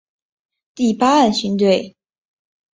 [0.73, 1.95] 第八岸巡队